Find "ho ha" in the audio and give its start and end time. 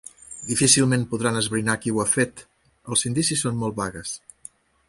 1.97-2.07